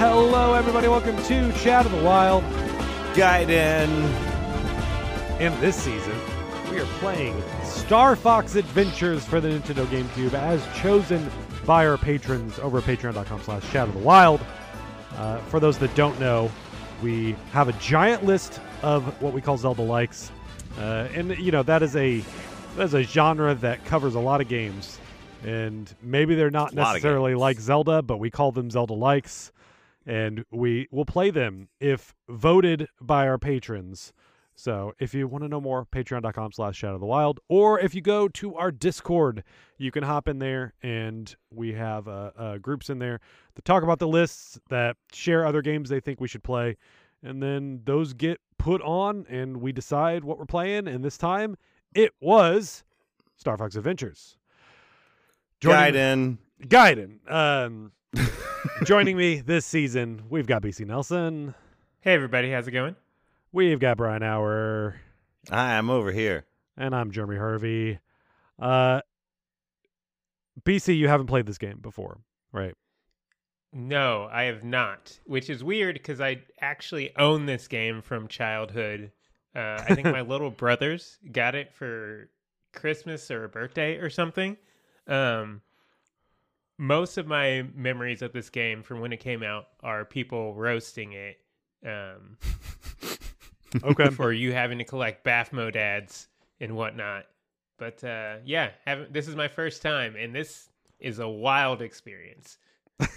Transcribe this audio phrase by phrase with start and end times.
[0.00, 0.88] Hello, everybody.
[0.88, 2.42] Welcome to Chat of the Wild.
[3.12, 3.86] Gaiden.
[5.38, 6.18] And this season,
[6.70, 11.30] we are playing Star Fox Adventures for the Nintendo GameCube as chosen
[11.66, 14.40] by our patrons over at patreon.com slash Chat of the Wild.
[15.18, 16.50] Uh, for those that don't know,
[17.02, 20.32] we have a giant list of what we call Zelda likes.
[20.78, 22.24] Uh, and, you know, that is a
[22.78, 24.98] that is a genre that covers a lot of games.
[25.44, 28.94] And maybe they're not A lot of necessarily like Zelda, but we call them Zelda
[28.94, 29.52] likes.
[30.06, 34.12] And we will play them if voted by our patrons.
[34.54, 37.40] So if you want to know more, patreon.com slash Chat of the Wild.
[37.48, 39.42] Or if you go to our Discord,
[39.78, 43.20] you can hop in there and we have uh, uh, groups in there
[43.54, 46.76] that talk about the lists, that share other games they think we should play.
[47.22, 50.88] And then those get put on and we decide what we're playing.
[50.88, 51.56] And this time
[51.94, 52.84] it was
[53.36, 54.36] Star Fox Adventures.
[55.60, 56.38] Gaiden.
[56.62, 57.30] Gaiden.
[57.30, 57.92] Um,
[58.84, 61.54] joining me this season, we've got BC Nelson.
[62.00, 62.96] Hey everybody, how's it going?
[63.52, 64.96] We've got Brian Hour.
[65.48, 66.44] Hi, I'm over here.
[66.76, 67.98] And I'm Jeremy Harvey.
[68.58, 69.00] Uh,
[70.62, 72.18] BC, you haven't played this game before,
[72.52, 72.74] right?
[73.72, 79.12] No, I have not, which is weird because I actually own this game from childhood.
[79.54, 82.28] Uh, I think my little brothers got it for
[82.72, 84.56] Christmas or a birthday or something.
[85.06, 85.60] Um,
[86.80, 91.12] most of my memories of this game from when it came out are people roasting
[91.12, 91.36] it,
[91.86, 92.38] um,
[93.84, 94.10] Okay.
[94.10, 96.26] For you having to collect BafomDads
[96.58, 97.26] and whatnot.
[97.78, 102.58] But uh, yeah, haven't, this is my first time, and this is a wild experience.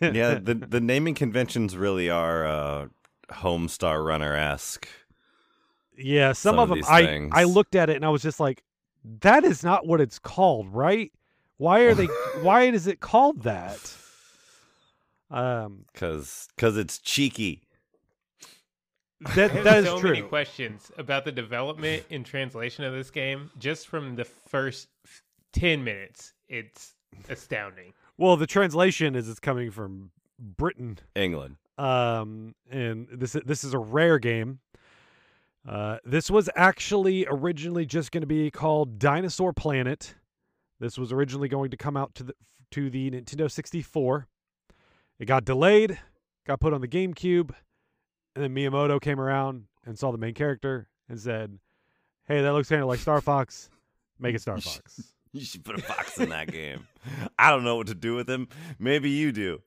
[0.00, 2.86] Yeah, the the naming conventions really are uh,
[3.30, 4.88] Homestar Runner esque.
[5.96, 6.84] yeah, some, some of of them.
[6.88, 7.32] I things.
[7.34, 8.62] I looked at it and I was just like,
[9.20, 11.12] that is not what it's called, right?
[11.60, 12.06] Why are they?
[12.40, 13.94] why is it called that?
[15.30, 17.60] Um, Cause, cause it's cheeky.
[19.36, 20.10] that I that is so true.
[20.14, 23.50] many questions about the development and translation of this game.
[23.58, 24.88] Just from the first
[25.52, 26.94] ten minutes, it's
[27.28, 27.92] astounding.
[28.16, 30.98] Well, the translation is it's coming from Britain.
[31.14, 31.56] England.
[31.76, 34.60] um, and this this is a rare game.
[35.68, 40.14] Uh, this was actually originally just going to be called Dinosaur Planet.
[40.80, 42.34] This was originally going to come out to the
[42.72, 44.26] to the Nintendo 64.
[45.18, 45.98] It got delayed,
[46.46, 47.50] got put on the GameCube,
[48.34, 51.58] and then Miyamoto came around and saw the main character and said,
[52.26, 53.68] "Hey, that looks kind of like Star Fox.
[54.18, 56.88] Make it Star Fox." You should put a fox in that game.
[57.38, 58.48] I don't know what to do with him.
[58.80, 59.62] Maybe you do.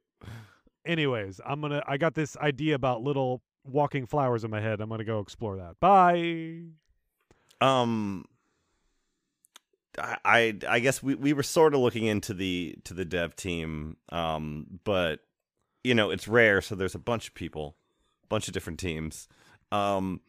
[0.86, 1.82] Anyways, I'm gonna.
[1.88, 4.82] I got this idea about little walking flowers in my head.
[4.82, 5.80] I'm gonna go explore that.
[5.80, 6.64] Bye.
[7.62, 8.26] Um,
[10.00, 13.98] I I, guess we, we were sort of looking into the to the dev team.
[14.10, 15.20] Um, but
[15.84, 17.76] you know it's rare, so there's a bunch of people,
[18.24, 19.28] a bunch of different teams.
[19.72, 20.22] Um,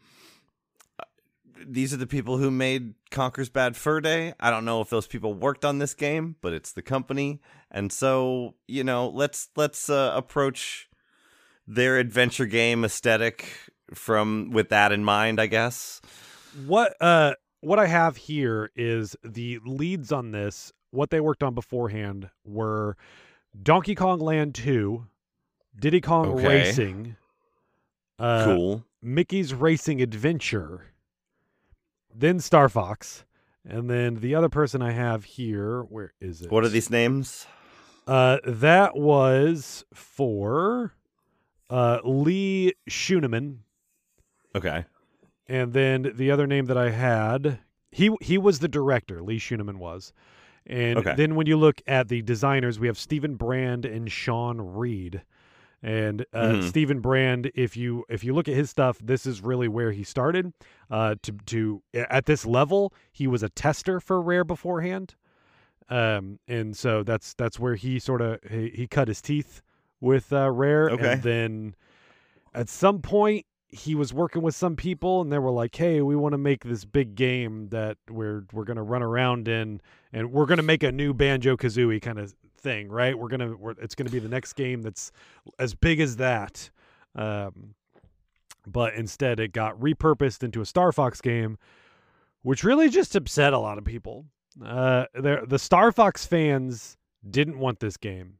[1.67, 4.35] these are the people who made Conker's Bad Fur Day.
[4.41, 7.93] I don't know if those people worked on this game, but it's the company, and
[7.93, 10.89] so you know let's let's uh, approach
[11.67, 13.47] their adventure game aesthetic
[13.95, 15.41] from with that in mind.
[15.41, 16.01] I guess.
[16.67, 20.73] what uh what I have here is the leads on this.
[20.91, 22.97] What they worked on beforehand were
[23.61, 25.05] Donkey Kong Land 2,
[25.81, 26.47] Diddy Kong Okay.
[26.47, 27.17] Racing,
[28.19, 28.85] uh, cool.
[29.03, 30.87] Mickey's Racing Adventure,
[32.15, 33.25] then Star Fox,
[33.69, 36.51] and then the other person I have here, where is it?
[36.51, 37.47] What are these names?
[38.07, 40.93] Uh, that was for
[41.71, 43.59] uh Lee Schuneman,
[44.55, 44.85] Okay.
[45.49, 47.59] And then the other name that I had,
[47.91, 49.23] he he was the director.
[49.23, 50.13] Lee Schuneman was,
[50.67, 51.15] and Okay.
[51.15, 55.23] then when you look at the designers, we have Stephen Brand and Sean Reed.
[55.83, 56.63] And uh, Mhm.
[56.63, 60.03] Stephen Brand, if you if you look at his stuff, this is really where he
[60.03, 60.55] started.
[60.91, 65.15] Uh, to to at this level, he was a tester for Rare beforehand,
[65.91, 69.61] um, and so that's that's where he sort of he, he cut his teeth
[70.01, 71.13] with uh, Rare, Okay.
[71.13, 71.75] and then
[72.55, 76.15] at some point he was working with some people, and they were like, "Hey, we
[76.15, 79.81] want to make this big game that we're we're gonna run around in,
[80.13, 83.19] and we're gonna make a new Banjo Kazooie kind of thing, right?
[83.19, 85.11] We're gonna we're, it's gonna be the next game that's
[85.59, 86.71] as big as that."
[87.17, 87.75] Um,
[88.67, 91.59] but instead, it got repurposed into a Star Fox game,
[92.43, 94.27] which really just upset a lot of people.
[94.65, 96.97] Uh, the Star Fox fans
[97.29, 98.35] didn't want this game,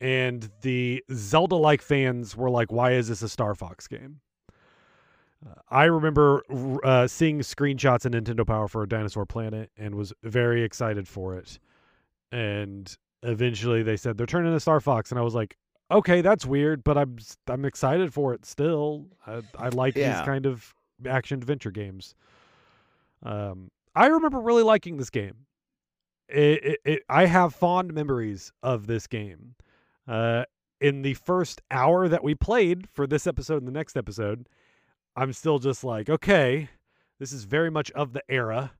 [0.00, 4.20] and the Zelda like fans were like, "Why is this a Star Fox game?"
[5.68, 6.42] I remember
[6.84, 11.58] uh, seeing screenshots of Nintendo Power for Dinosaur Planet and was very excited for it.
[12.32, 15.56] And eventually, they said they're turning to Star Fox, and I was like,
[15.90, 19.06] "Okay, that's weird, but I'm I'm excited for it still.
[19.26, 20.16] I, I like Yeah.
[20.16, 20.74] these kind of
[21.06, 22.14] action adventure games."
[23.22, 25.46] Um, I remember really liking this game.
[26.28, 29.54] It, it, it, I have fond memories of this game.
[30.08, 30.44] Uh,
[30.80, 34.48] in the first hour that we played for this episode and the next episode,
[35.16, 36.68] I'm still just like, okay,
[37.18, 38.72] this is very much of the era.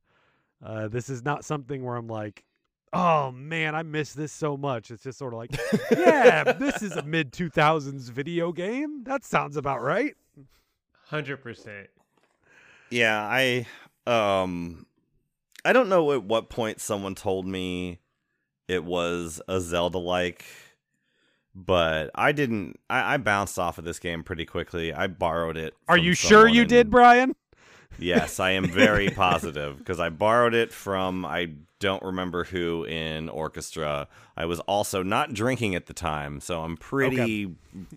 [0.65, 2.45] Uh, this is not something where I'm like,
[2.93, 4.91] oh man, I miss this so much.
[4.91, 5.57] It's just sort of like,
[5.91, 9.05] yeah, this is a mid 2000s video game.
[9.05, 10.15] That sounds about right.
[11.07, 11.89] Hundred percent.
[12.91, 13.67] Yeah, I
[14.07, 14.87] um
[15.65, 18.01] I don't know at what point someone told me
[18.69, 20.45] it was a Zelda like
[21.55, 24.93] but I didn't I, I bounced off of this game pretty quickly.
[24.93, 25.75] I borrowed it.
[25.89, 27.35] Are you sure you did, Brian?
[27.99, 33.29] Yes, I am very positive because I borrowed it from I don't remember who in
[33.29, 34.09] orchestra.
[34.37, 37.55] I was also not drinking at the time, so I'm pretty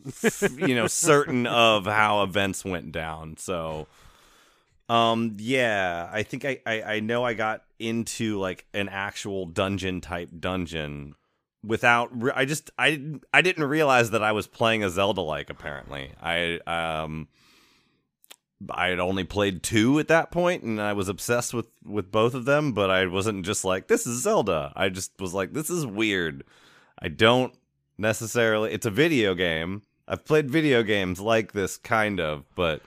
[0.08, 3.38] f- you know certain of how events went down.
[3.38, 3.88] So
[4.88, 10.02] um yeah, I think I, I I know I got into like an actual dungeon
[10.02, 11.16] type dungeon
[11.68, 15.50] without re- I just I I didn't realize that I was playing a Zelda like
[15.50, 16.12] apparently.
[16.22, 17.28] I um
[18.72, 22.34] I had only played two at that point, and I was obsessed with with both
[22.34, 22.72] of them.
[22.72, 24.74] But I wasn't just like this is Zelda.
[24.76, 26.44] I just was like this is weird.
[27.00, 27.54] I don't
[27.98, 28.72] necessarily.
[28.72, 29.84] It's a video game.
[30.08, 32.82] I've played video games like this kind of, but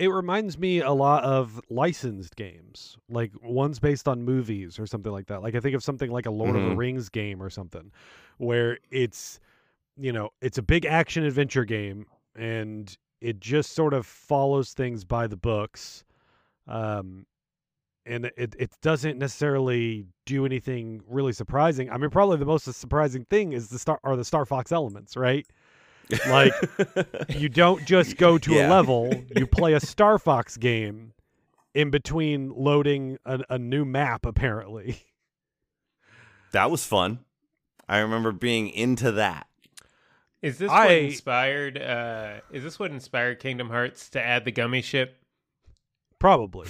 [0.00, 5.12] It reminds me a lot of licensed games, like ones based on movies or something
[5.12, 5.42] like that.
[5.42, 6.78] Like I think of something like a Lord of the Mhm.
[6.78, 7.92] Rings game or something,
[8.38, 9.38] where it's,
[9.98, 15.04] you know, it's a big action adventure game and it just sort of follows things
[15.04, 16.02] by the books.
[16.66, 17.26] Um,
[18.06, 21.90] and it, it doesn't necessarily do anything really surprising.
[21.90, 25.14] I mean, probably the most surprising thing is the star are the Star Fox elements,
[25.16, 25.46] right?
[26.28, 26.52] Like
[27.28, 31.12] you don't just go to a level you play a star fox game
[31.74, 35.02] in between loading a, a new map apparently
[36.52, 37.20] that was fun.
[37.88, 39.46] I remember being into that.
[40.42, 41.78] Is this I- what inspired?
[41.78, 45.16] Uh, is this what inspired Kingdom Hearts to add the gummy ship?
[46.18, 46.68] probably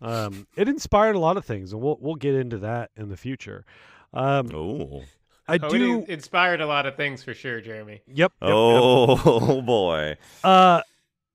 [0.00, 3.16] um it inspired a lot of things and we'll we'll get into that in the
[3.16, 3.64] future
[4.12, 5.04] um Oh,
[5.48, 8.02] i Oh, do inspired a lot of things for sure, Jeremy.
[8.06, 8.50] yep, yep, yep.
[8.52, 10.16] oh boy.
[10.44, 10.82] Uh,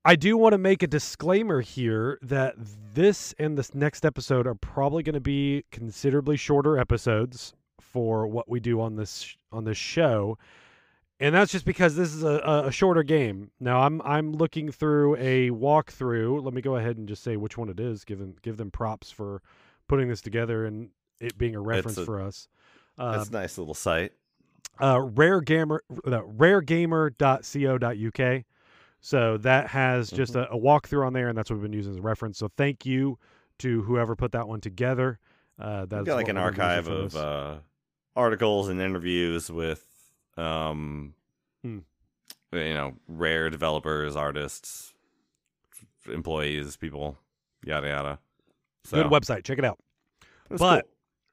[0.04, 4.54] I do want to make a disclaimer here that this and this next episode are
[4.54, 9.76] probably going to be considerably shorter episodes for what we do on this on this
[9.76, 10.38] show,
[11.20, 13.50] and that's just because this is a, a, a shorter game.
[13.60, 16.42] Now I'm I'm looking through a walkthrough.
[16.42, 18.04] Let me go ahead and just say which one it is.
[18.04, 19.42] Give them give them props for
[19.88, 22.48] putting this together and it being a reference a- for us.
[22.98, 24.12] Uh, That's a nice little site.
[24.80, 26.22] uh, rare gamer no,
[27.18, 28.44] raregamer.co.uk
[29.00, 30.52] so that has just Mm-hmm.
[30.52, 32.50] a, a walkthrough on there and that's what we've been using as a reference so
[32.56, 33.18] thank you
[33.58, 35.18] to whoever put that one together
[35.60, 37.56] uh that's got like an we're gonna use archive of uh,
[38.16, 39.84] articles and interviews with,
[40.36, 41.14] um,
[41.62, 41.78] Hmm.
[42.52, 44.92] you know, rare developers, artists,
[46.06, 47.16] employees, people,
[47.64, 48.18] yada yada.
[48.84, 49.78] So, good website check it out
[50.48, 50.88] was but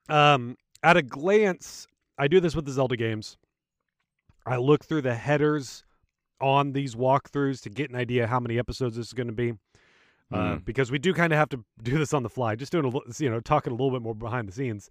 [0.09, 0.15] cool.
[0.15, 1.87] um at a glance
[2.17, 3.37] i do this with the zelda games.
[4.47, 5.83] I look through the headers
[6.39, 9.53] on these walkthroughs to get an idea how many episodes this is going to be
[10.31, 10.65] uh, Mm.
[10.65, 13.23] because we do kind of have to do this on the fly just doing a
[13.23, 14.89] you know talking a little bit more behind the scenes.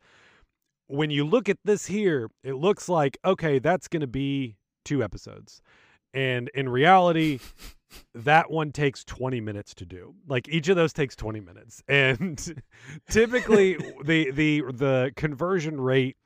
[0.89, 5.03] When you look at this here it looks like okay that's going to be two
[5.03, 5.61] episodes.
[6.13, 7.39] And in reality
[8.15, 10.15] that one takes 20 minutes to do.
[10.27, 11.83] Like each of those takes 20 minutes.
[11.89, 12.63] And
[13.09, 16.17] typically the the the conversion rate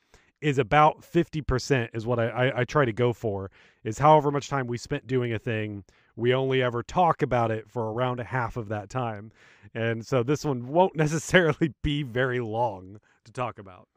[0.40, 3.50] is about 50% is what I, I i try to go for
[3.84, 5.84] is however much time we spent doing a thing
[6.16, 9.30] we only ever talk about it for around a half of that time.
[9.74, 13.88] And so this one won't necessarily be very long to talk about.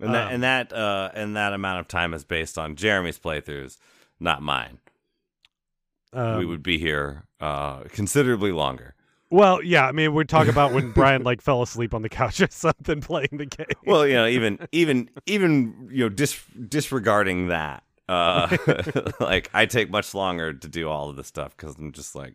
[0.00, 3.18] And that Um, and that uh and that amount of time is based on Jeremy's
[3.18, 3.78] playthroughs,
[4.20, 4.78] not mine.
[6.12, 8.94] We Um, would be here uh considerably longer.
[9.30, 12.40] Well, yeah, I mean, we're talking about when Brian like fell asleep on the couch
[12.40, 13.66] or something playing the game.
[13.86, 18.56] Well, you know, even even even you know, dis- disregarding that, uh,
[19.20, 22.34] like I take much longer to do all of this stuff because I'm just like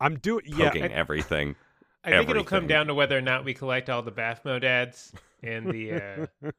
[0.00, 0.68] I'm doing yeah.
[0.68, 1.56] poking and- everything.
[2.04, 5.66] I think it'll come down to whether or not we collect all the BafomDads and
[5.70, 6.50] the uh,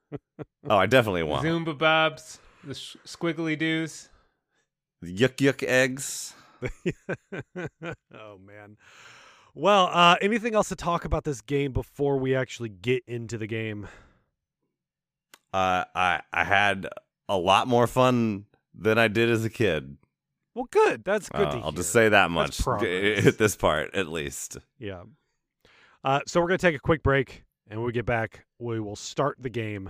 [0.69, 4.09] Oh, I definitely want Zumba Bobs, the sh- Squiggly Doos.
[5.03, 6.33] Yuck yuck eggs.
[8.13, 8.77] oh man.
[9.55, 13.47] Well, uh, anything else to talk about this game before we actually get into the
[13.47, 13.87] game?
[15.53, 16.87] Uh, I I had
[17.27, 19.97] a lot more fun than I did as a kid.
[20.55, 21.03] Well, good.
[21.03, 24.57] That's good Uh, I'll just say that much at this part, at least.
[24.77, 25.03] Yeah.
[26.03, 28.95] Uh, so we're gonna take a quick break, and when we get back, we will
[28.95, 29.89] start the game.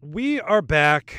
[0.00, 1.14] We are back.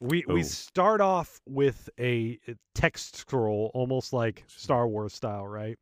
[0.00, 0.42] We we Oh.
[0.44, 2.38] start off with a
[2.74, 5.78] text scroll, almost like Star Wars style, right?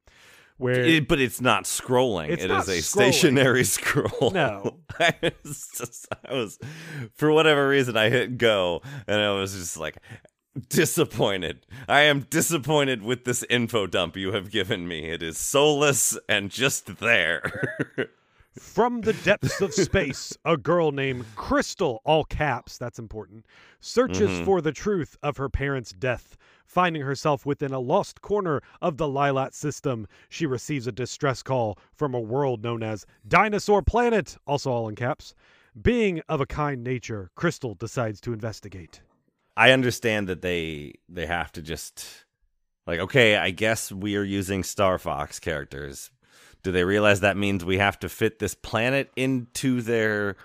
[0.57, 2.29] Where It- but it's not scrolling.
[2.31, 3.13] It's It not is a scrolling.
[3.13, 4.31] stationary scroll.
[4.31, 4.79] No.
[5.01, 6.59] I was just, I was,
[7.15, 9.97] for whatever reason, I hit go, and I was just like
[10.69, 11.67] disappointed.
[11.89, 15.11] I am disappointed with this info dump you have given me.
[15.11, 17.77] It is soulless and just there.
[18.59, 23.47] From the depths of space, a girl named Crystal, all caps, that's important,
[23.81, 24.45] searches Mhm.
[24.45, 26.37] for the truth of her parents' death.
[26.65, 31.79] Finding herself within a lost corner of the Lylat system, she receives a distress call
[31.93, 35.35] from a world known as Dinosaur Planet, also all in caps.
[35.81, 39.03] Being of a kind nature, Crystal decides to investigate.
[39.57, 42.25] I understand that they they have to just
[42.87, 46.11] like okay, I guess we are using Star Fox characters.
[46.65, 50.37] Do they realize that means we have to fit this planet into their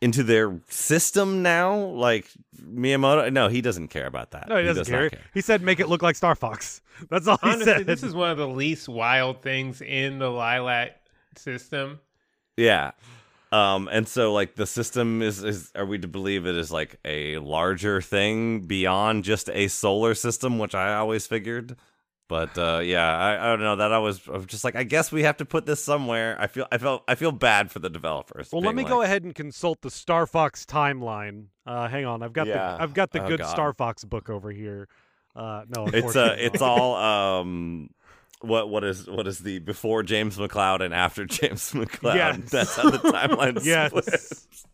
[0.00, 1.76] into their system now?
[1.76, 3.32] Like Miyamoto?
[3.32, 4.48] No, he doesn't care about that.
[4.48, 5.20] No, he doesn't does not care.
[5.34, 6.80] He said, make it look like Star Fox.
[7.10, 7.84] That's all he said.
[7.84, 10.92] this is one of the least wild things in the Lylat
[11.36, 11.98] system.
[12.56, 12.92] Yeah.
[13.50, 17.00] Um, and so like the system is, is are we to believe it is like
[17.04, 21.76] a larger thing beyond just a solar system, which I always figured.
[22.30, 23.74] But uh, yeah, I, I don't know.
[23.74, 26.36] That I was, I was just like, I guess we have to put this somewhere.
[26.38, 28.50] I feel, I felt, I feel bad for the developers.
[28.52, 31.46] Well, let me like, go ahead and consult the Star Fox timeline.
[31.66, 32.76] Uh, hang on, I've got Yeah.
[32.76, 33.50] the I've got the Oh, good God.
[33.50, 34.86] Star Fox book over here.
[35.34, 37.90] Uh, no, It's uh, it's all um,
[38.42, 42.14] what what is what is the before James McCloud and after James McCloud?
[42.14, 42.38] Yes.
[42.50, 43.88] That's how the timeline yes.
[43.90, 44.66] splits.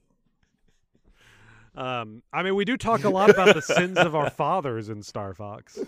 [1.75, 5.03] Um, I mean, we do talk a lot about the sins of our fathers in
[5.03, 5.79] Star Fox.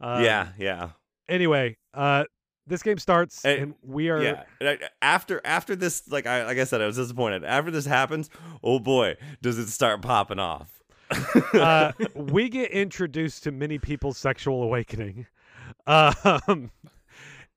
[0.00, 0.90] Um, yeah, yeah.
[1.28, 2.24] Anyway, uh,
[2.66, 4.22] this game starts, And- and we are.
[4.22, 4.76] Yeah.
[5.00, 7.44] After after this, like I like I said, I was disappointed.
[7.44, 8.28] After this happens,
[8.62, 10.82] oh boy, does it start popping off.
[11.54, 15.26] uh, we get introduced to many people's sexual awakening,
[15.86, 16.70] um,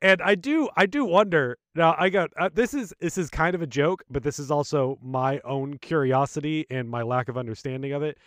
[0.01, 1.58] and I do I do wonder.
[1.75, 4.51] Now I got uh, this is this is kind of a joke, but this is
[4.51, 8.17] also my own curiosity and my lack of understanding of it.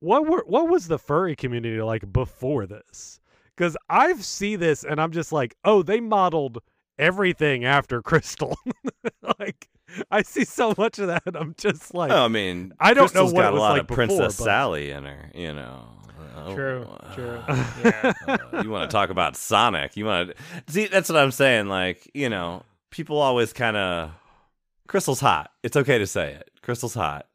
[0.00, 3.20] What were what was the furry community like before this?
[3.56, 6.58] Because I've see this and I'm just like, oh, they modeled
[6.98, 8.56] everything after Crystal.
[9.38, 9.68] like
[10.10, 11.22] I see so much of that.
[11.34, 13.72] I'm just like, Oh, I mean, I don't know what got it was a lot
[13.72, 15.30] like of Princess before, but- Sally in her.
[15.34, 15.88] You know.
[16.36, 17.42] Oh, True, uh, true.
[17.84, 18.12] Yeah.
[18.28, 19.96] uh, you want to talk about Sonic?
[19.96, 20.30] You want
[20.66, 20.86] to see?
[20.86, 21.68] That's what I'm saying.
[21.68, 24.10] Like, you know, people always kind of.
[24.86, 25.50] Crystal's hot.
[25.62, 26.50] It's okay to say it.
[26.62, 27.26] Crystal's hot.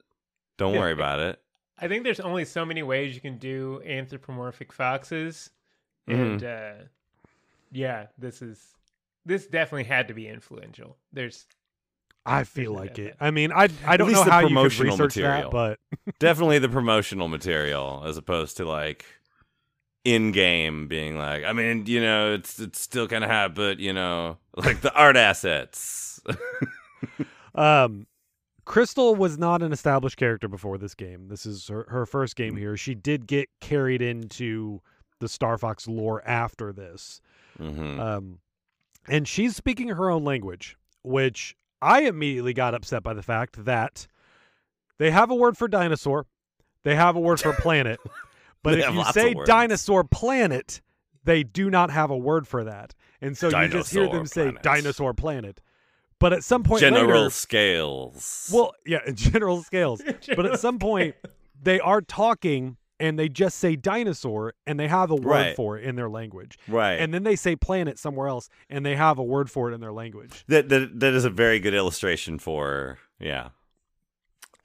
[0.57, 1.39] Don't worry about it.
[1.77, 5.49] I think there's only so many ways you can do anthropomorphic foxes,
[6.07, 6.73] and uh,
[7.71, 8.75] yeah, this is
[9.25, 10.97] this definitely had to be influential.
[11.11, 11.45] There's
[12.25, 13.15] I feel like it.
[13.19, 15.51] I mean, I I don't least know the how you could promotional research material.
[15.51, 15.79] that, but
[16.19, 19.05] Definitely the promotional material as opposed to like
[20.03, 23.79] in game being like, I mean, you know, it's it's still kind of hot, but
[23.79, 26.19] you know, like the art assets.
[27.55, 28.07] um,
[28.65, 31.27] Crystal was not an established character before this game.
[31.27, 32.37] This is her, her first Mm.
[32.37, 32.75] game here.
[32.75, 34.81] She did get carried into
[35.19, 37.21] the Star Fox lore after this,
[37.57, 38.39] hmm um,
[39.07, 44.07] and she's speaking her own language, which I immediately got upset by the fact that
[44.97, 46.25] they have a word for dinosaur,
[46.83, 47.99] they have a word for planet,
[48.63, 50.81] but if you say dinosaur planet,
[51.23, 52.93] they do not have a word for that.
[53.21, 55.61] And so you just hear them Dinosaur say dinosaur planet.
[56.19, 58.49] But at some point General later, scales.
[58.53, 60.01] well, yeah, general scales.
[60.35, 61.15] but at some point,
[61.61, 65.55] they are talking and they just say dinosaur and they have a word Right.
[65.57, 66.57] for it in their language.
[66.69, 66.93] right.
[66.93, 69.81] And then they say planet somewhere else and they have a word for it in
[69.81, 70.45] their language.
[70.47, 73.49] that, that that is a very good illustration for yeah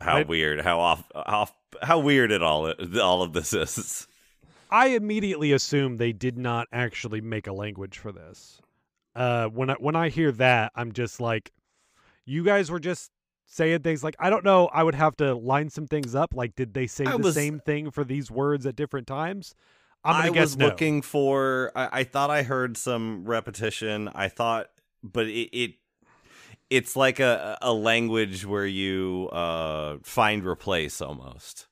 [0.01, 1.49] how I- weird how off how
[1.83, 4.07] how weird it all all of this is.
[4.71, 8.61] I immediately assume they did not actually make a language for this.
[9.15, 11.53] Uh, when I, when I hear that, I'm just like,
[12.25, 13.11] you guys were just
[13.47, 14.69] saying things like I don't know.
[14.73, 16.35] I would have to line some things up.
[16.35, 19.55] Like, did they say I the was- same thing for these words at different times?
[20.05, 20.67] I'm gonna I guess was no.
[20.67, 21.73] looking for.
[21.75, 24.09] I, I thought I heard some repetition.
[24.15, 24.69] I thought,
[25.03, 25.75] but it, it
[26.71, 31.67] it's like a a language where you uh find replace almost.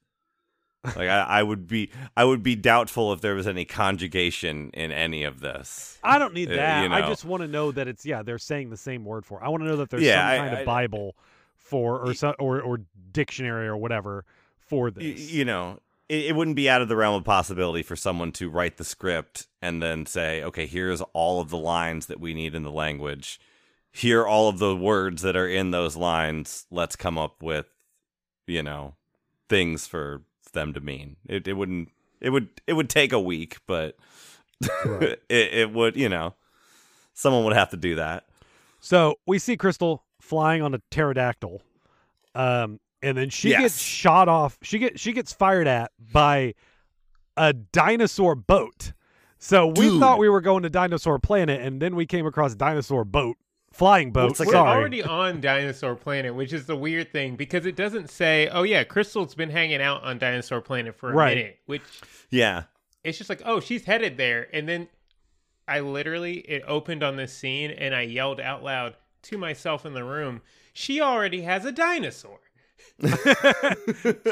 [0.85, 4.93] Like I, I would be I would be doubtful if there was any conjugation in
[4.93, 5.99] any of this.
[6.05, 6.89] I don't need Uh, that.
[6.89, 9.41] you I just want to know that it's yeah they're saying the same word for.
[9.41, 9.45] it.
[9.45, 11.17] I want to know that there's Yeah, some I- kind I- of Bible
[11.57, 12.81] for or Y- so, or or
[13.13, 14.25] dictionary or whatever
[14.59, 15.31] for this.
[15.33, 18.49] you know, it, it wouldn't be out of the realm of possibility for someone to
[18.49, 22.55] write the script and then say, okay, here's all of the lines that we need
[22.55, 23.41] in the language.
[23.91, 26.67] Here are all of the words that are in those lines.
[26.71, 27.67] Let's come up with,
[28.47, 28.95] you know,
[29.49, 31.17] things for them to mean.
[31.29, 31.91] It, it wouldn't.
[32.21, 32.49] It would.
[32.67, 33.97] It would take a week, but
[34.85, 35.19] Right.
[35.29, 35.97] it, it would.
[35.97, 36.35] You know,
[37.15, 38.25] someone would have to do that.
[38.81, 41.63] So we see Crystal flying on a pterodactyl,
[42.35, 43.61] um, and then she Yes.
[43.61, 44.59] gets shot off.
[44.63, 46.55] She get she gets fired at by
[47.37, 48.93] a dinosaur boat.
[49.39, 50.01] So we Dude.
[50.01, 53.37] thought we were going to Dinosaur Planet, and then we came across dinosaur boat,
[53.79, 54.31] flying boat.
[54.33, 57.77] it's like We're sorry, already on Dinosaur Planet, which is the weird thing because it
[57.77, 61.37] doesn't say, "Oh yeah, Crystal's been hanging out on Dinosaur Planet for a Right.
[61.37, 61.83] minute," which
[62.31, 62.65] Yeah.
[63.05, 64.89] it's just like, "Oh, she's headed there," and then
[65.67, 69.95] I literally it opened on this scene, and I yelled out loud to myself in
[69.95, 72.41] the room, "She already has a dinosaur."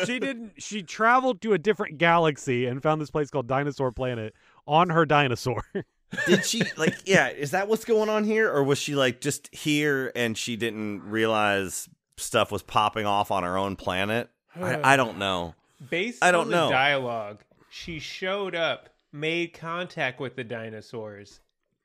[0.04, 0.52] she didn't.
[0.58, 4.34] She traveled to a different galaxy and found this place called Dinosaur Planet
[4.66, 5.62] on her dinosaur.
[6.26, 6.94] Did she like?
[7.04, 10.56] Yeah, is that what's going on here, or was she like just here and she
[10.56, 14.30] didn't realize stuff was popping off on her own planet?
[14.54, 15.54] I, I don't know.
[15.90, 16.70] Based I don't on the know.
[16.70, 21.40] dialogue, she showed up, made contact with the dinosaurs,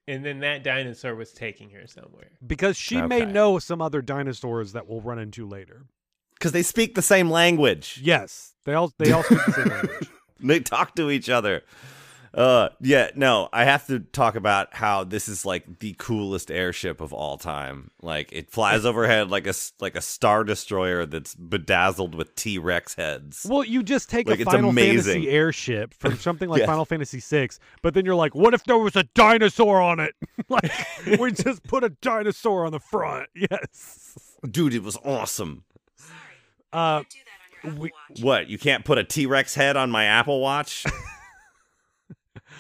[0.08, 2.30] and then that dinosaur was taking her somewhere.
[2.46, 5.86] because she may know some other dinosaurs that we'll run into later.
[6.36, 8.00] Because they speak the same language.
[8.02, 10.10] Yes, they all they all speak the same language.
[10.40, 11.62] They talk to each other.
[12.34, 17.02] Uh, yeah, no, I have to talk about how this is like the coolest airship
[17.02, 17.92] of all time.
[18.02, 22.58] Like it flies overhead like a s- like a star destroyer that's bedazzled with T
[22.58, 23.46] Rex heads.
[23.50, 25.14] Well, you just take Like, a it's Final amazing.
[25.24, 26.68] Fantasy airship from something like Yes.
[26.68, 27.50] Final Fantasy VI,
[27.82, 30.16] but then you're like, what if there was a dinosaur on it?
[30.48, 30.72] like,
[31.20, 33.28] we just put a dinosaur on the front.
[33.36, 34.18] Yes.
[34.50, 35.66] Dude, it was awesome.
[36.72, 37.04] Uh,
[37.78, 37.92] we,
[38.22, 38.48] What?
[38.50, 40.86] You can't put a T Rex head on my Apple Watch?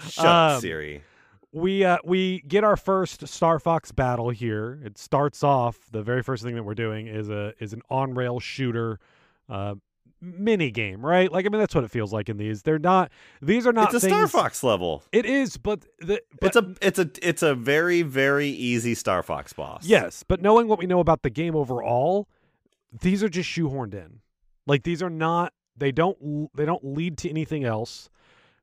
[0.10, 1.04] Shut Um, up, Siri.
[1.52, 4.80] we uh, we get our first Star Fox battle here.
[4.84, 8.14] It starts off the very first thing that we're doing is a is an on
[8.14, 9.00] rail shooter.
[9.50, 9.76] Uh,
[10.24, 13.10] mini game right like i mean that's what it feels like in these they're not
[13.42, 15.02] these are not It's a Star Fox level.
[15.12, 19.24] it is but the but It's a it's a it's a very very easy Star
[19.24, 19.84] Fox boss.
[19.84, 22.28] Yes, but knowing what we know about the game overall,
[23.02, 24.20] these are just shoehorned in.
[24.68, 28.11] Like these are not they don't they don't lead to anything else.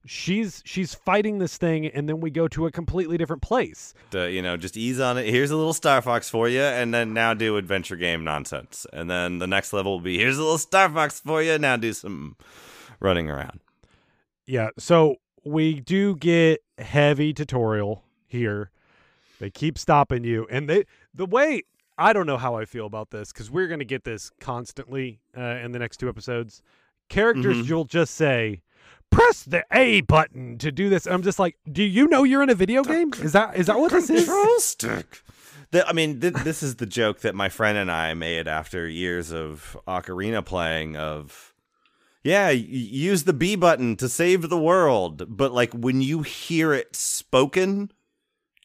[0.08, 3.94] She's she's fighting this thing and then we go to a completely different place.
[4.14, 5.26] Uh, you know, just ease on it.
[5.28, 8.86] Here's a little Star Fox for you, and then now do adventure game nonsense.
[8.92, 11.58] And then the next level will be here's a little Star Fox for you.
[11.58, 12.36] Now do some
[13.00, 13.60] running around.
[14.46, 18.70] Yeah, so we do get heavy tutorial here.
[19.40, 21.62] They keep stopping you and they the way
[21.96, 25.20] I don't know how I feel about this cuz we're going to get this constantly
[25.36, 26.62] uh, in the next two episodes.
[27.08, 27.68] Characters Mhm.
[27.68, 28.62] you'll just say
[29.10, 31.06] press the A button to do this.
[31.06, 33.12] And I'm just like, do you know you're in a video game?
[33.20, 34.24] Is that is that what this is?
[34.24, 35.22] Control stick.
[35.70, 38.88] The, I mean, th- this is the joke that my friend and I made after
[38.88, 40.96] years of Ocarina playing.
[40.96, 41.54] Of
[42.24, 46.72] yeah, y- use the B button to save the world, but like when you hear
[46.72, 47.90] it spoken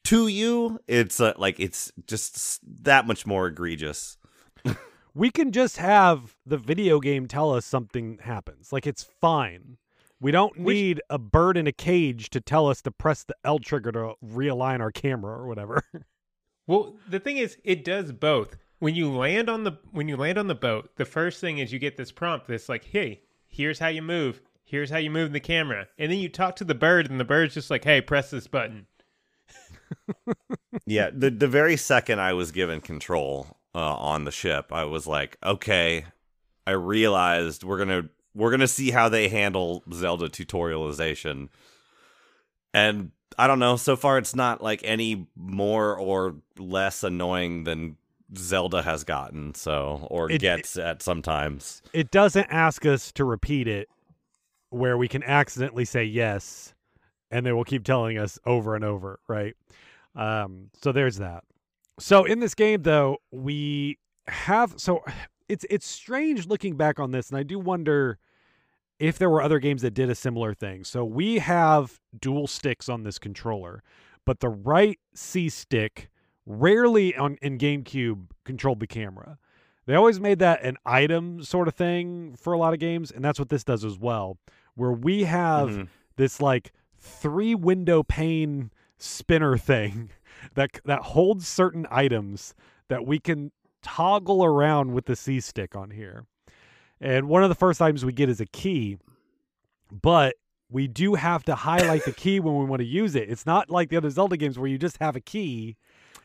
[0.05, 4.17] to you, it's uh, like it's just that much more egregious.
[5.15, 8.73] We can just have the video game tell us something happens.
[8.73, 9.77] Like it's fine.
[10.23, 13.59] We don't need a bird in a cage to tell us to press the L
[13.59, 15.83] trigger to realign our camera or whatever.
[16.65, 18.55] Well, the thing is, it does both.
[18.79, 21.73] when you land on the when you land on the boat, the first thing is
[21.73, 24.41] you get this prompt that's like, "Hey, here's how you move.
[24.63, 27.25] Here's how you move the camera." And then you talk to the bird and the
[27.25, 28.87] bird's just like, "Hey, press this button."
[30.85, 35.05] yeah, the the very second I was given control uh, on the ship, I was
[35.05, 36.05] like, okay,
[36.65, 41.49] I realized we're gonna we're gonna see how they handle Zelda tutorialization,
[42.73, 43.75] and I don't know.
[43.77, 47.97] So far, it's not like any more or less annoying than
[48.37, 49.53] Zelda has gotten.
[49.55, 51.81] So or It- gets at sometimes.
[51.93, 53.89] It doesn't ask us to repeat it
[54.69, 56.73] where we can accidentally say yes
[57.29, 59.55] and they will keep telling us over and over, right?
[60.15, 61.43] Um, so there's that.
[61.99, 65.03] So in this game though, we have so
[65.49, 68.17] it's it's strange looking back on this and I do wonder
[68.99, 70.83] if there were other games that did a similar thing.
[70.83, 73.83] So we have dual sticks on this controller,
[74.25, 76.09] but the right C stick
[76.45, 79.37] rarely on in GameCube controlled the camera.
[79.85, 83.23] They always made that an item sort of thing for a lot of games, and
[83.25, 84.37] that's what this does as well.
[84.75, 85.87] Where we have Mhm.
[86.15, 90.11] this like three window pane spinner thing
[90.53, 92.53] that that holds certain items
[92.87, 93.51] that we can
[93.83, 96.25] toggle around with the C stick on here.
[97.01, 98.97] And one of the first items we get is a key,
[99.91, 100.35] but
[100.69, 103.29] we do have to highlight the key when we want to use it.
[103.29, 105.75] It's not like the other Zelda games where you just have a key.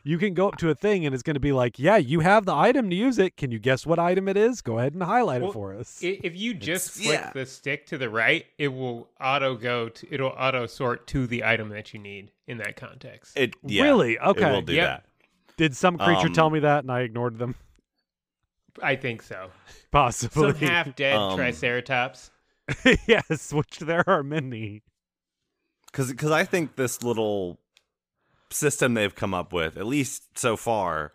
[0.04, 2.20] You can go up to a thing and it's going to be like, "Yeah, you
[2.20, 3.36] have the item to use it.
[3.36, 4.62] Can you guess what item it is?
[4.62, 7.30] Go ahead and highlight Well, it for us." If you just It's- flick yeah.
[7.34, 11.44] the stick to the right, it will auto go to it'll auto sort to the
[11.44, 13.36] item that you need in that context.
[13.36, 14.12] It yeah, Really?
[14.14, 14.50] It Okay.
[14.50, 14.86] will do Yep.
[14.86, 15.04] that.
[15.58, 17.54] Did some creature Um, tell me that and I ignored them?
[18.82, 19.50] I think so.
[19.90, 20.52] Possibly.
[20.52, 22.30] Some half dead Um, triceratops.
[23.06, 24.82] yes, which there are many.
[25.86, 27.58] because because I think this little
[28.50, 31.12] system they've come up with, at least so far,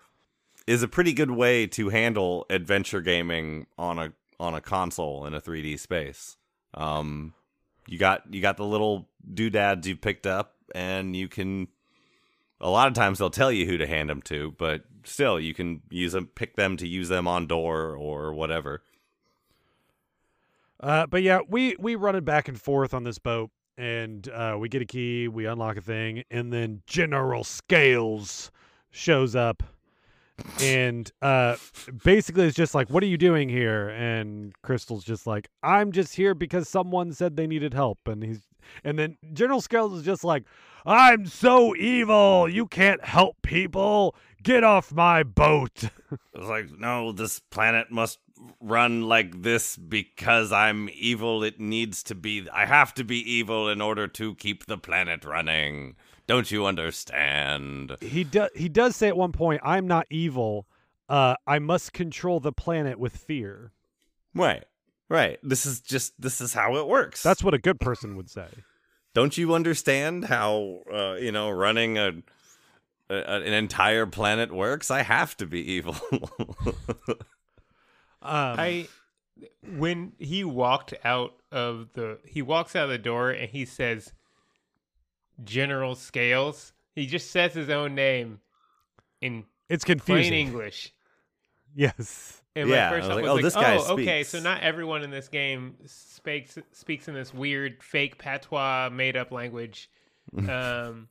[0.67, 5.33] is a pretty good way to handle adventure gaming on a on a console in
[5.33, 6.37] a 3D space.
[6.73, 7.33] Um,
[7.87, 11.67] you got you got the little doodads you picked up, and you can.
[12.61, 15.53] A lot of times they'll tell you who to hand them to, but still you
[15.53, 18.81] can use them, pick them to use them on door or whatever.
[20.79, 24.57] Uh, but yeah, we we run it back and forth on this boat, and uh,
[24.59, 28.51] we get a key, we unlock a thing, and then General Scales
[28.91, 29.63] shows up,
[30.61, 31.55] and uh,
[32.03, 36.15] basically it's just like, "What are you doing here?" And Crystal's just like, "I'm just
[36.15, 38.41] here because someone said they needed help," and he's
[38.83, 40.43] and then General Scales is just like,
[40.85, 44.15] "I'm so evil, you can't help people.
[44.41, 45.83] Get off my boat."
[46.35, 48.19] It's like, no, this planet must
[48.59, 51.43] run like this because I'm evil.
[51.43, 52.47] It needs to be.
[52.51, 55.95] I have to be evil in order to keep the planet running.
[56.27, 57.97] Don't you understand?
[58.01, 60.65] he does he does say at one point i'm not evil
[61.09, 63.71] uh i must control the planet with fear
[64.35, 64.63] Right,
[65.13, 65.39] right.
[65.43, 66.19] This is just.
[66.19, 67.23] This is how it works.
[67.23, 68.47] that's what a good person would say
[69.13, 72.11] Don't you understand how uh, you know running a,
[73.09, 74.91] a an entire planet works?
[74.91, 75.95] I have to be evil.
[77.09, 77.17] um
[78.21, 78.87] I
[79.77, 84.13] when he walked out of the he walks out of the door and he says
[85.43, 86.73] General Scales.
[86.95, 88.39] He just says his own name
[89.21, 90.93] in it's confusing plain confusing English.
[91.75, 94.39] yes And Yeah, my first was like, was oh, like, this guy oh, okay, so
[94.39, 99.89] not everyone in this game speaks speaks in this weird fake patois made up language.
[100.37, 101.07] um,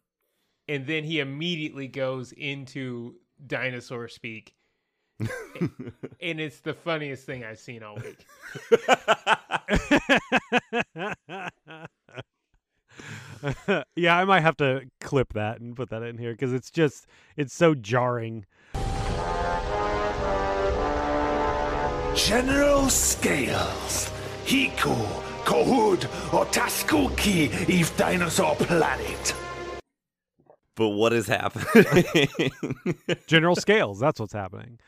[0.69, 4.55] and then he immediately goes into dinosaur speak.
[5.21, 8.27] and it's the funniest thing I've seen all week.
[13.97, 17.07] yeah i might have to clip that and put that in here because it's just
[17.37, 18.45] it's so jarring
[22.15, 24.11] General Scales,
[24.45, 24.95] Hiku,
[25.45, 29.35] Kohud, or Taskuki, Eve Dinosaur Planet.
[30.77, 32.29] but what is happening?
[33.27, 34.79] general scales that's what's happening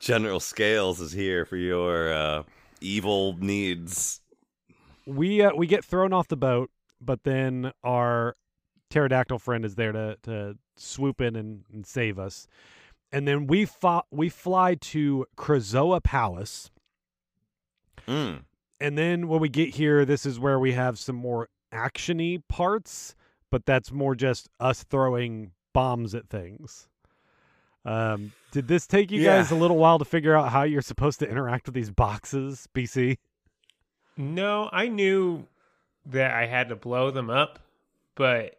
[0.00, 2.42] General Scales is here for your uh,
[2.80, 4.20] evil needs.
[5.06, 8.36] we uh, we get thrown off the boat, but then our
[8.90, 12.46] pterodactyl friend is there to to swoop in and, and save us.
[13.10, 16.70] And then we fo- we fly to Krazoa Palace,
[18.06, 18.44] Mm.
[18.80, 23.14] and then when we get here, this is where we have some more actiony parts,
[23.50, 26.88] but that's more just us throwing bombs at things.
[27.84, 29.36] Um, did this take you Yeah.
[29.38, 32.68] guys a little while to figure out how you're supposed to interact with these boxes,
[32.74, 33.18] BC?
[34.16, 35.46] No, I knew
[36.04, 37.58] that I had to blow them up,
[38.14, 38.57] but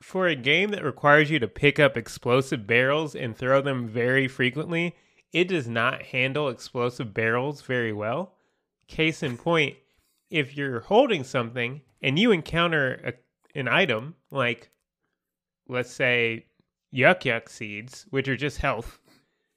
[0.00, 4.28] For a game that requires you to pick up explosive barrels and throw them very
[4.28, 4.94] frequently,
[5.32, 8.34] it does not handle explosive barrels very well.
[8.86, 9.76] Case in point,
[10.30, 14.70] if you're holding something and you encounter a, an item like,
[15.68, 16.46] let's say,
[16.94, 19.00] yuck yuck seeds, which are just health.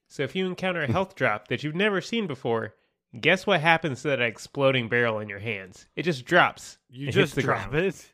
[0.08, 0.92] So if you encounter a hmm.
[0.92, 2.76] health drop that you've never seen before,
[3.20, 5.86] guess what happens to that exploding barrel in your hands?
[5.96, 6.78] It just drops.
[6.90, 7.86] You just drop ground.
[7.86, 8.14] it.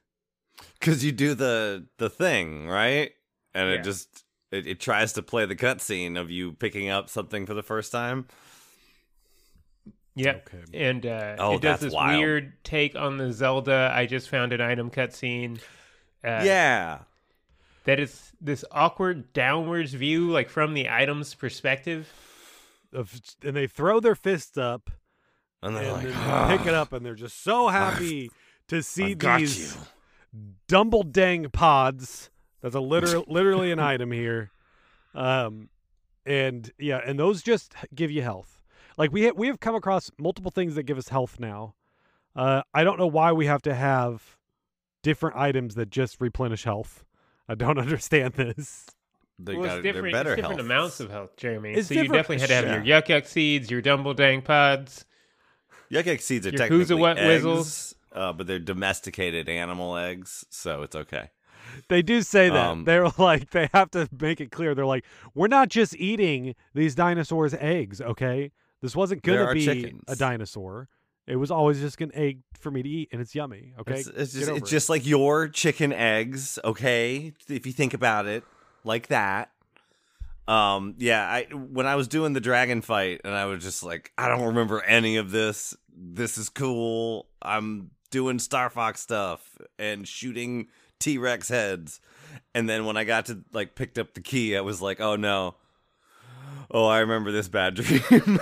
[0.79, 3.11] Because you do the the thing right,
[3.53, 3.75] and Yeah.
[3.75, 7.53] it just it, it tries to play the cutscene of you picking up something for
[7.53, 8.27] the first time.
[10.15, 10.49] Yep.
[10.53, 10.63] Okay.
[10.87, 12.19] And uh, Oh, it does this wild.
[12.19, 13.91] weird take on the Zelda.
[13.93, 15.59] I just found an item cutscene.
[16.23, 16.99] Uh, yeah,
[17.83, 22.11] That is this awkward downwards view, like from the item's perspective.
[22.91, 24.89] Of, and they throw their fists up
[25.61, 28.31] and they're and like, then "Ah, they pick it up, and they're just so happy
[28.69, 29.77] to see I've got these
[30.37, 30.53] you.
[30.67, 32.29] DumbleDang pods.
[32.61, 34.51] That's a literal, literally an item here.
[35.13, 35.69] Um,
[36.25, 38.61] and yeah, and those just give you health.
[38.97, 41.75] Like we ha- we have come across multiple things that give us health now.
[42.35, 44.37] Uh, I don't know why we have to have
[45.01, 47.03] different items that just replenish health.
[47.47, 48.87] I don't understand this.
[49.39, 50.65] They well, got it's different, better it's different health.
[50.65, 51.73] amounts of health, Jeremy.
[51.73, 55.05] It's so you definitely had to have your yuck yuck seeds, your DumbleDang pods.
[55.91, 57.95] Yuck yuck seeds are Your technically who's a wet eggs, whizzles.
[58.17, 61.29] Uh, but they're domesticated animal eggs, so it's okay.
[61.89, 62.65] They do say that.
[62.65, 64.73] Um, They're like they have to make it clear.
[64.73, 68.51] They're like, we're not just eating these dinosaurs' eggs, okay?
[68.81, 70.03] This wasn't gonna be chickens.
[70.07, 70.87] a dinosaur.
[71.25, 73.73] It was always just an egg for me to eat, and it's yummy.
[73.79, 74.71] Okay, It's, it's just it's it.
[74.71, 77.33] just like your chicken eggs, okay?
[77.49, 78.43] If you think about it
[78.83, 79.51] like that.
[80.47, 84.13] Um, yeah, I when I was doing the dragon fight, and I was just like,
[84.17, 85.75] I don't remember any of this.
[85.93, 87.27] This is cool.
[87.41, 90.67] I'm doing Star Fox stuff and shooting
[90.99, 91.99] T Rex heads,
[92.55, 95.15] and then when I got to like picked up the key, I was like, oh
[95.15, 95.55] no.
[96.69, 98.39] Oh, I remember this bad dream.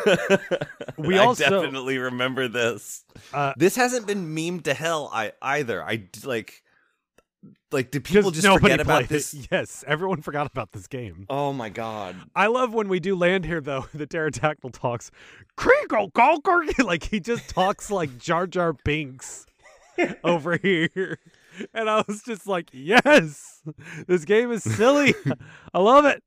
[0.97, 3.03] We I also- definitely remember this.
[3.33, 5.83] Uh, this hasn't been memed to hell I either.
[5.83, 6.63] I like
[7.71, 9.33] like did people just forget about this?
[9.33, 9.47] It.
[9.51, 11.25] Yes, everyone forgot about this game.
[11.29, 12.15] Oh my god.
[12.35, 13.85] I love when we do land here though.
[13.93, 15.11] The pterodactyl talks,
[15.57, 16.83] Gulker.
[16.83, 19.45] like he just talks like Jar Jar Binks
[20.23, 21.19] over here,
[21.73, 23.61] and I was just like, yes,
[24.07, 25.13] this game is silly.
[25.73, 26.23] I love it.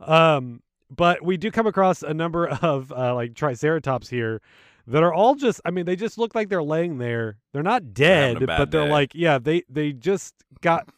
[0.00, 4.40] Um, but we do come across a number of uh, like Triceratops here
[4.86, 5.60] that are all just.
[5.64, 7.38] I mean, they just look like they're laying there.
[7.52, 8.90] They're not dead, but they're day.
[8.90, 10.88] like, yeah, they they just got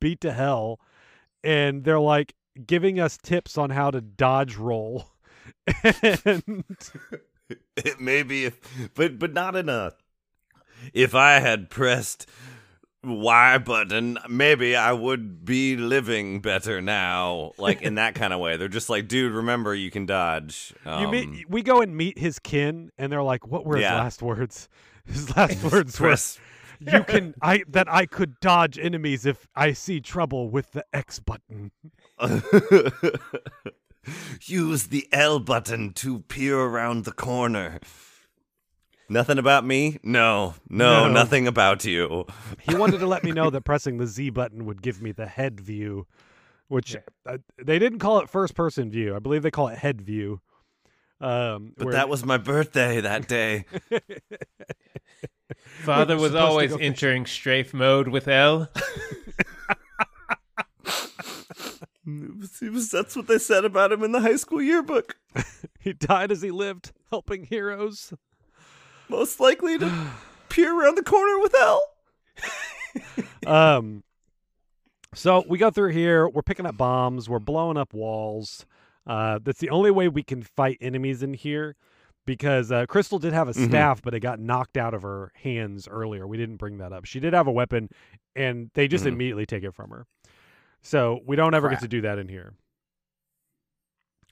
[0.00, 0.80] beat to hell,
[1.44, 2.34] and they're like
[2.66, 5.06] giving us tips on how to dodge roll.
[5.84, 6.64] and
[7.76, 8.60] It may be if
[8.94, 9.92] but but not in a
[10.92, 12.26] if I had pressed
[13.04, 17.52] Y button, maybe I would be living better now.
[17.58, 18.56] Like in that kind of way.
[18.56, 20.72] They're just like, dude, remember you can dodge.
[20.84, 23.82] you Um, meet, we go and meet his kin, and they're like, "What were his
[23.82, 23.96] Yeah.
[23.96, 24.68] last words?"
[25.04, 26.38] His last words were, press
[26.78, 31.18] "You can I that I could dodge enemies if I see trouble with the X
[31.18, 31.72] button."
[34.46, 37.78] Use the L button to peer around the corner.
[39.08, 39.98] Nothing about me?
[40.02, 41.12] No, no, No.
[41.12, 42.24] nothing about you.
[42.60, 45.26] He wanted to let me know that pressing the Z button would give me the
[45.26, 46.06] head view,
[46.68, 49.14] which uh, they didn't call it first person view.
[49.14, 50.40] I believe they call it head view.
[51.20, 53.66] Um, But where- that was my birthday that day.
[55.84, 56.86] Father was supposed to always go fishing.
[56.92, 58.68] entering strafe mode with L.
[62.04, 65.16] It was, it was- that's what they said about him in the high school yearbook.
[65.78, 68.12] he died as he lived, helping heroes.
[69.12, 69.92] Most likely to
[70.48, 71.82] peer around the corner with L.
[73.46, 74.02] um
[75.14, 78.64] so we go through here we're picking up bombs we're blowing up walls
[79.06, 81.76] uh that's the only way we can fight enemies in here
[82.26, 83.66] because uh, crystal did have a Mhm.
[83.68, 87.04] staff but it got knocked out of her hands earlier we didn't bring that up
[87.04, 87.88] she did have a weapon
[88.36, 89.12] and they just Mhm.
[89.12, 90.06] immediately take it from her
[90.82, 91.80] so we don't ever Crap.
[91.80, 92.54] get to do that in here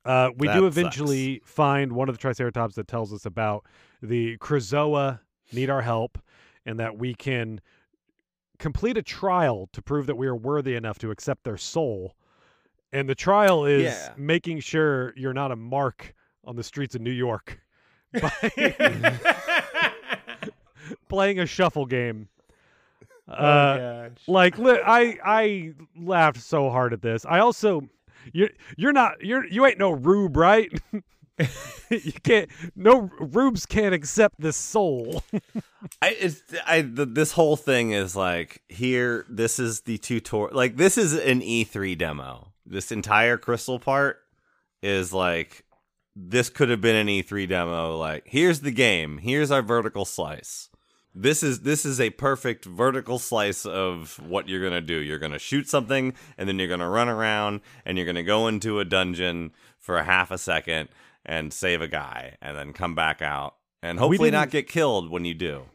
[0.05, 0.77] uh, we That do sucks.
[0.79, 3.65] eventually find one of the triceratops that tells us about
[4.03, 5.21] the Krazoa
[5.53, 6.19] need our help
[6.65, 7.61] and that we can
[8.59, 12.15] complete a trial to prove that we are worthy enough to accept their soul.
[12.93, 14.13] And the trial is Yeah.
[14.17, 17.61] making sure you're not a mark on the streets of New York
[18.21, 18.31] by
[21.09, 22.29] playing a shuffle game.
[23.29, 27.25] oh Uh, like li- I I laughed so hard at this.
[27.25, 27.83] I also
[28.33, 30.71] you're you're not you're you ain't no rube, right?
[31.91, 32.49] you can't.
[32.77, 35.23] No rubes can't accept this soul.
[36.03, 39.27] I it's I the, this whole thing is like here.
[39.29, 40.57] This is the tutorial.
[40.57, 42.53] Like this is an E3 demo.
[42.67, 44.19] This entire crystal part
[44.83, 45.65] is like
[46.17, 47.97] this could have been an E3 demo.
[47.97, 49.19] Like here's the game.
[49.19, 50.70] Here's our vertical slice.
[51.21, 54.95] This is this is a perfect vertical slice of what you're gonna do.
[54.95, 58.81] You're gonna shoot something, and then you're gonna run around, and you're gonna go into
[58.81, 60.89] a dungeon for a half a second
[61.27, 65.27] and save a guy, and then come back out, and hopefully not get killed when
[65.27, 65.67] you do.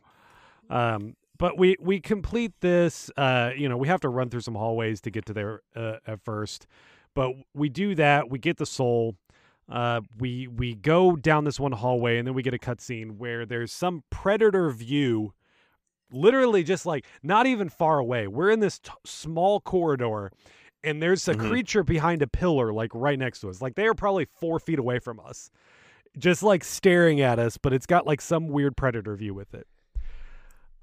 [0.67, 3.11] Um, but we we complete this.
[3.15, 5.97] Uh, you know, we have to run through some hallways to get to there uh,
[6.07, 6.65] at first,
[7.13, 8.31] but we do that.
[8.31, 9.15] We get the soul.
[9.69, 13.45] Uh, we we go down this one hallway, and then we get a cutscene where
[13.45, 15.33] there's some predator view,
[16.11, 18.27] literally just like not even far away.
[18.27, 20.31] We're in this t- small corridor,
[20.83, 21.47] and there's a Mhm.
[21.49, 23.61] creature behind a pillar, like right next to us.
[23.61, 25.49] Like they are probably four feet away from us,
[26.17, 27.57] just like staring at us.
[27.57, 29.67] But it's got like some weird predator view with it.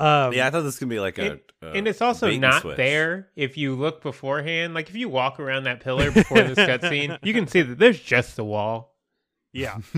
[0.02, 2.26] Um, yeah, I thought this was gonna be like a, It- a and it's also
[2.28, 2.76] bait not switch.
[2.76, 4.74] there if you look beforehand.
[4.74, 8.00] Like if you walk around that pillar before this cutscene, you can see that there's
[8.00, 8.96] just the wall.
[9.52, 9.78] Yeah.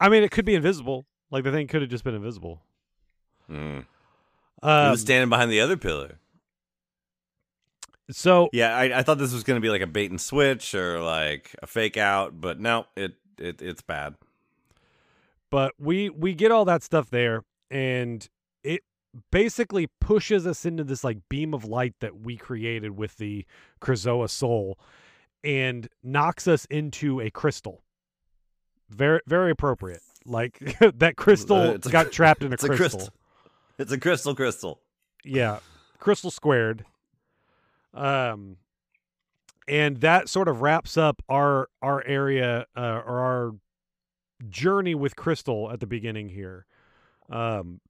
[0.00, 1.06] I mean, it could be invisible.
[1.30, 2.60] Like the thing could have just been invisible.
[3.50, 3.86] Mm.
[4.62, 6.18] He Um, was standing behind the other pillar.
[8.10, 11.00] so Yeah, I, I thought this was gonna be like a bait and switch or
[11.00, 14.14] like a fake out, but no, it, it it's bad.
[15.50, 18.28] but we we get all that stuff there and it
[19.30, 23.44] basically pushes us into this like beam of light that we created with the
[23.80, 24.78] Krazoa soul
[25.42, 27.82] and knocks us into a crystal.
[28.88, 30.02] Very very appropriate.
[30.24, 30.58] Like
[30.98, 32.98] that crystal Uh, it's a got trapped in a it's a crystal.
[32.98, 33.14] crystal.
[33.78, 34.80] It's a crystal crystal.
[35.24, 35.58] Yeah,
[35.98, 36.84] crystal squared.
[37.92, 38.56] Um,
[39.68, 43.52] and that sort of wraps up our our area uh, or our
[44.48, 46.66] journey with crystal at the beginning here.
[47.30, 47.80] Um,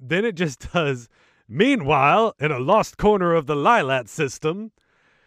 [0.00, 1.08] then it just does.
[1.48, 4.72] Meanwhile, in a lost corner of the Lylat system,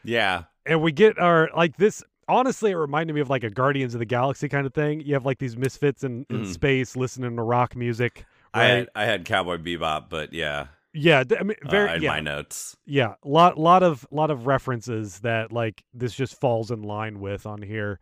[0.04, 0.44] Yeah.
[0.66, 2.04] and we get our like this.
[2.28, 5.02] Honestly, it reminded me of like a Guardians of the Galaxy kind of thing.
[5.02, 6.54] You have like these misfits in, in Mhm.
[6.54, 8.26] space listening to rock music.
[8.54, 12.10] I had I had Cowboy Bebop, but yeah, yeah, I mean, uh, very in yeah.
[12.12, 12.76] my notes.
[12.86, 17.46] Yeah, lot lot of lot of references that like this just falls in line with
[17.46, 18.00] on here.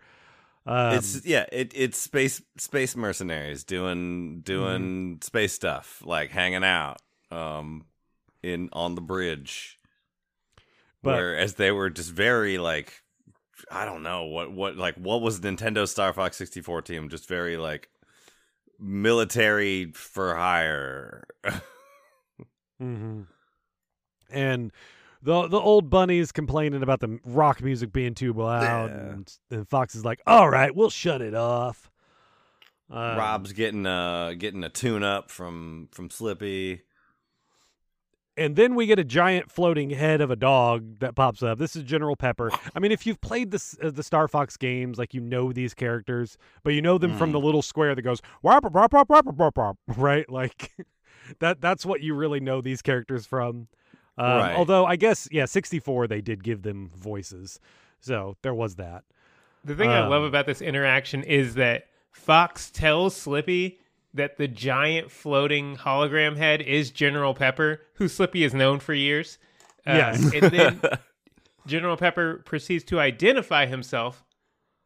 [0.68, 4.82] Um, it's yeah, it it's space space mercenaries doing doing
[5.16, 5.22] Mm-hmm.
[5.22, 6.98] space stuff, like hanging out
[7.32, 7.86] um
[8.44, 9.80] in on the bridge.
[11.02, 13.02] But- Whereas they were just very like
[13.72, 17.58] I don't know what what like what was Nintendo Star Fox 64 team just very
[17.58, 17.90] like
[18.80, 21.24] military for hire.
[22.82, 23.26] mhm.
[24.30, 24.72] and
[25.22, 28.96] the the old bunnies complaining about the rock music being too loud, Yeah.
[28.98, 31.90] and, and Fox is like, "All right, we'll shut it off."
[32.90, 36.82] Um, Rob's getting uh getting a tune up from from Slippy.
[38.38, 41.58] and then we get a giant floating head of a dog that pops up.
[41.58, 42.52] This is General Pepper.
[42.76, 45.74] I mean, if you've played this uh, the Star Fox games, like you know these
[45.74, 47.34] characters, but you know them from Mm.
[47.34, 50.30] the little square that goes "Wap, wap, wap, wap, wap, wap, wap," right?
[50.30, 50.72] Like
[51.40, 51.60] that.
[51.60, 53.68] That's what you really know these characters from.
[54.18, 54.56] Um, Right.
[54.56, 57.60] Although I guess yeah, sixty four they did give them voices,
[58.00, 59.04] so there was that.
[59.64, 63.80] The thing I love Um, about this interaction is that Fox tells Slippy
[64.14, 69.38] that the giant floating hologram head is General Pepper, who Slippy has known for years.
[69.86, 70.34] Uh, Yes.
[70.34, 70.82] and then
[71.68, 74.24] General Pepper proceeds to identify himself,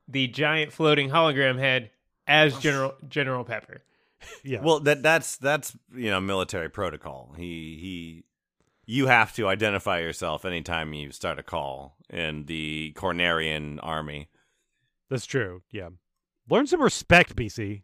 [0.08, 1.92] the giant floating hologram head,
[2.28, 3.84] as General General Pepper.
[4.44, 4.62] Yeah.
[4.62, 7.34] Well, that that's that's you know military protocol.
[7.38, 7.44] He
[7.80, 8.24] he,
[8.92, 14.28] you have to identify yourself anytime you start a call in the Cornerian army.
[15.10, 15.62] that's true.
[15.72, 15.90] Yeah.
[16.50, 17.84] Learn some respect, BC.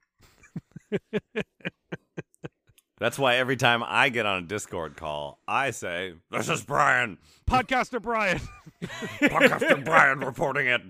[3.00, 7.20] That's why every time I get on a Discord call, I say, "This is Brian,
[7.50, 8.42] Podcaster Brian.
[9.22, 10.82] podcaster Brian reporting it."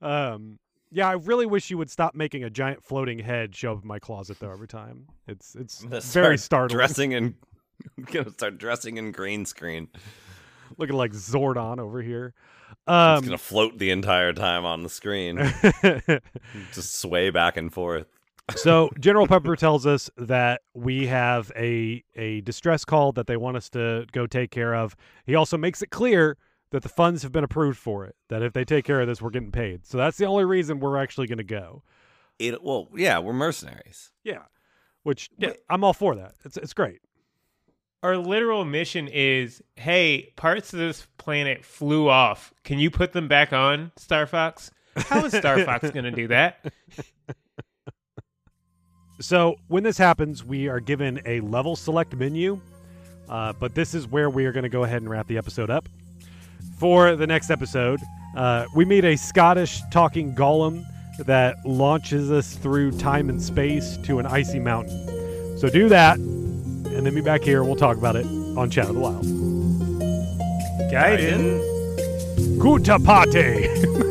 [0.00, 0.58] Um,
[0.90, 3.88] yeah, I really wish you would stop making a giant floating head show up in
[3.88, 5.06] my closet though every time.
[5.28, 7.34] It's it's very start startling, Dressing in,
[7.98, 9.88] I'm gonna start dressing in green screen.
[10.78, 12.34] looking like Zordon over here.
[12.70, 15.38] It's Um, gonna float the entire time on the screen,
[16.72, 18.06] just sway back and forth.
[18.56, 23.56] so General Pepper tells us that we have a a distress call that they want
[23.56, 24.96] us to go take care of.
[25.26, 26.36] He also makes it clear
[26.70, 28.16] that the funds have been approved for it.
[28.28, 29.86] That if they take care of this, we're getting paid.
[29.86, 31.84] So that's the only reason we're actually going to go.
[32.38, 34.10] It well, yeah, we're mercenaries.
[34.24, 34.42] Yeah,
[35.04, 36.34] which yeah, I'm all for that.
[36.44, 37.00] It's it's great.
[38.04, 42.52] Our literal mission is, hey, parts of this planet flew off.
[42.62, 44.70] Can you put them back on, Star Fox?
[44.94, 46.70] How is Star Fox going to do that?
[49.22, 52.60] So when this happens, we are given a level select menu,
[53.30, 55.70] uh, but this is where we are going to go ahead and wrap the episode
[55.70, 55.88] up.
[56.78, 58.00] For the next episode,
[58.36, 60.84] uh, we meet a Scottish talking golem
[61.20, 65.56] that launches us through time and space to an icy mountain.
[65.56, 66.18] So do that,
[67.04, 67.62] and then be back here.
[67.62, 69.26] We'll talk about it on Chat of the Wild.
[70.90, 71.60] Gaiden.
[72.58, 72.98] Gute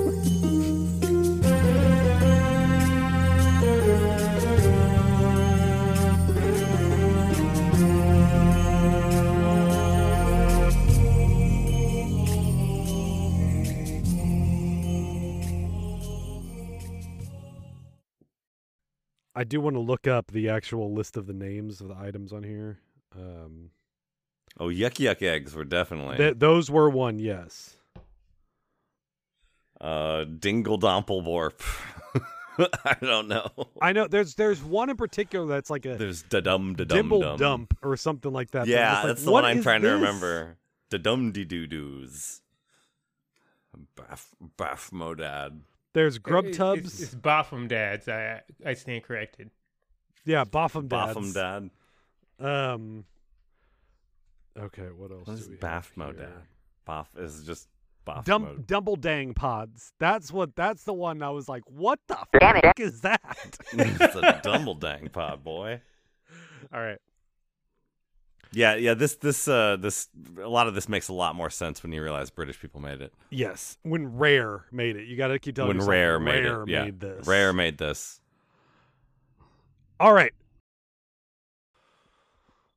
[19.44, 22.32] I do want to look up the actual list of the names of the items
[22.32, 22.80] on here.
[23.14, 23.72] Um,
[24.58, 27.76] Oh, yuck yuck eggs were definitely th- those were one, yes.
[29.82, 31.60] uh Dingle Dompelborp.
[32.86, 33.50] I don't know.
[33.82, 37.10] I know there's there's one in particular that's like a There's da dum da dum
[37.10, 37.38] dum.
[37.38, 38.68] dump or something like that.
[38.68, 40.56] Yeah, like, that's the one I'm trying to remember.
[40.90, 42.40] Da dum de doo doos.
[43.98, 44.28] Baff
[44.58, 45.62] Baff Modad.
[45.94, 46.80] There's grub It- it- tubs.
[47.02, 48.08] It's, it's BafomDads.
[48.08, 49.52] I I stand corrected.
[50.26, 50.90] yeah, BafomDads.
[50.90, 51.70] Boffum Dad.
[52.46, 53.06] Um.
[54.58, 55.28] Okay, what else?
[55.28, 55.98] What do is we have Baff
[56.88, 57.68] Boff is just
[58.06, 58.68] Boff Dum- Mod.
[58.68, 59.94] DumbleDang pods.
[60.00, 60.56] That's what.
[60.56, 61.22] That's the one.
[61.24, 63.22] I was like, what the fuck is that?
[63.74, 65.82] it's a Dumble Dang pod, boy.
[66.74, 67.00] All right.
[68.54, 68.94] Yeah, yeah.
[68.94, 70.10] This, this, uh, this.
[70.42, 73.02] A lot of this makes a lot more sense when you realize British people made
[73.02, 73.14] it.
[73.30, 76.64] Yes, when Rare made it, you got to keep telling when yourself, Rare made Rare
[76.64, 76.84] it, yeah.
[76.86, 77.28] made this.
[77.28, 78.22] Rare made this.
[80.00, 80.34] All right.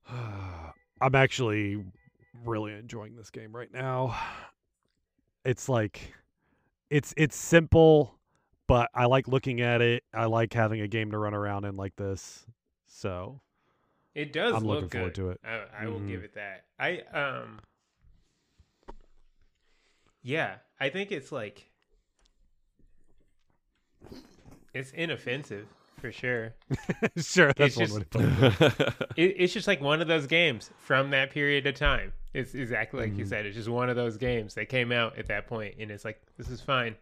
[1.01, 1.85] I'm actually
[2.45, 4.19] really enjoying this game right now.
[5.45, 6.15] It's like
[6.91, 8.19] it's it's simple,
[8.67, 10.05] but I like looking at it.
[10.15, 12.47] I like having a game to run around in like this.
[12.87, 13.41] So,
[14.17, 15.23] It does I'm look looking forward good.
[15.23, 15.41] to it.
[15.45, 16.09] I, I will Mhm.
[16.09, 16.65] give it that.
[16.81, 17.61] I um.
[20.23, 21.69] Yeah, I think it's like
[24.73, 25.67] it's inoffensive
[26.01, 26.55] for sure.
[27.19, 28.95] sure, that's It's one just- it.
[29.17, 32.13] It, it's just like one of those games from that period of time.
[32.35, 33.29] It's exactly like you Mhm.
[33.29, 33.47] said.
[33.47, 36.21] It's just one of those games that came out at that point, and it's like
[36.39, 36.97] this is fine.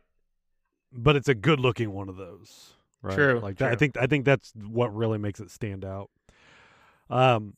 [0.93, 2.73] But it's a good-looking one of those.
[3.03, 3.15] Right?
[3.15, 6.11] True, Like that, I think I think that's what really makes it stand out.
[7.11, 7.55] Um